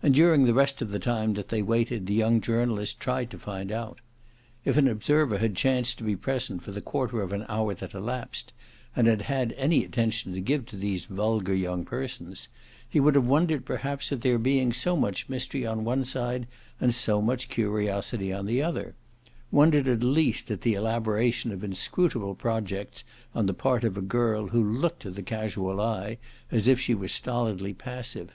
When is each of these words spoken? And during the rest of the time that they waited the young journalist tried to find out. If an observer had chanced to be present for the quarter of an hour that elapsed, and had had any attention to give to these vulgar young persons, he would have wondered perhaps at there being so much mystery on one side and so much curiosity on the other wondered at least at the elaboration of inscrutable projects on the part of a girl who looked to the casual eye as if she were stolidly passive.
And 0.00 0.14
during 0.14 0.44
the 0.44 0.54
rest 0.54 0.80
of 0.80 0.90
the 0.92 1.00
time 1.00 1.34
that 1.34 1.48
they 1.48 1.60
waited 1.60 2.06
the 2.06 2.14
young 2.14 2.40
journalist 2.40 3.00
tried 3.00 3.32
to 3.32 3.36
find 3.40 3.72
out. 3.72 3.98
If 4.64 4.76
an 4.76 4.86
observer 4.86 5.38
had 5.38 5.56
chanced 5.56 5.98
to 5.98 6.04
be 6.04 6.14
present 6.14 6.62
for 6.62 6.70
the 6.70 6.80
quarter 6.80 7.20
of 7.20 7.32
an 7.32 7.44
hour 7.48 7.74
that 7.74 7.92
elapsed, 7.92 8.52
and 8.94 9.08
had 9.08 9.22
had 9.22 9.54
any 9.54 9.84
attention 9.84 10.32
to 10.34 10.40
give 10.40 10.66
to 10.66 10.76
these 10.76 11.06
vulgar 11.06 11.52
young 11.52 11.84
persons, 11.84 12.46
he 12.88 13.00
would 13.00 13.16
have 13.16 13.26
wondered 13.26 13.64
perhaps 13.64 14.12
at 14.12 14.20
there 14.22 14.38
being 14.38 14.72
so 14.72 14.94
much 14.96 15.28
mystery 15.28 15.66
on 15.66 15.82
one 15.82 16.04
side 16.04 16.46
and 16.80 16.94
so 16.94 17.20
much 17.20 17.48
curiosity 17.48 18.32
on 18.32 18.46
the 18.46 18.62
other 18.62 18.94
wondered 19.50 19.88
at 19.88 20.04
least 20.04 20.48
at 20.48 20.60
the 20.60 20.74
elaboration 20.74 21.50
of 21.50 21.64
inscrutable 21.64 22.36
projects 22.36 23.02
on 23.34 23.46
the 23.46 23.52
part 23.52 23.82
of 23.82 23.96
a 23.96 24.00
girl 24.00 24.46
who 24.46 24.62
looked 24.62 25.02
to 25.02 25.10
the 25.10 25.24
casual 25.24 25.80
eye 25.80 26.18
as 26.52 26.68
if 26.68 26.78
she 26.78 26.94
were 26.94 27.08
stolidly 27.08 27.74
passive. 27.74 28.30